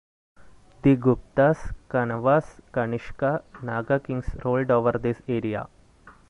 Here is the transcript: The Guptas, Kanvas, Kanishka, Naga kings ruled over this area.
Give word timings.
The 0.81 0.95
Guptas, 0.95 1.75
Kanvas, 1.87 2.59
Kanishka, 2.73 3.43
Naga 3.61 3.99
kings 3.99 4.25
ruled 4.43 4.71
over 4.71 4.93
this 4.97 5.21
area. 5.27 5.67